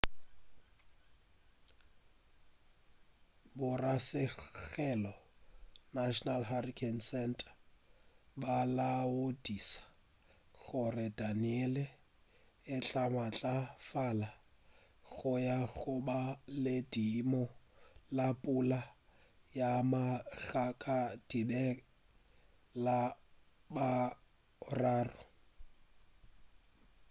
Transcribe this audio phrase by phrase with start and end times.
[3.57, 5.11] borasaentshego
[5.93, 7.47] la national hurrican center
[8.41, 9.83] ba laodiša
[10.61, 11.83] gore danielle
[12.75, 14.29] e tla matlafala
[15.11, 16.19] go ya go ba
[16.63, 17.43] ledimo
[18.17, 18.79] la pula
[19.59, 21.85] ya matlakadibe ka
[23.81, 25.23] laboraro